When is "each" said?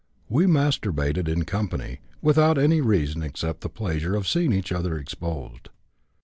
4.51-4.71